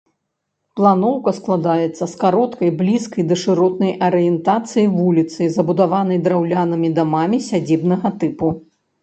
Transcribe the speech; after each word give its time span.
Планоўка 0.77 1.31
складаецца 1.39 2.03
з 2.13 2.17
кароткай, 2.23 2.69
блізкай 2.79 3.27
да 3.33 3.37
шыротнай 3.43 3.93
арыентацыі 4.09 4.87
вуліцы, 4.97 5.41
забудаванай 5.59 6.19
драўлянымі 6.25 6.89
дамамі 6.99 7.37
сядзібнага 7.51 8.09
тыпу. 8.27 8.53